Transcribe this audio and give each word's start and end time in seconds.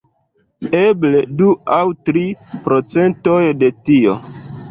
Eble 0.77 1.19
du 1.41 1.49
aŭ 1.75 1.81
tri 2.09 2.25
procentoj 2.69 3.39
de 3.65 3.73
tio. 3.91 4.19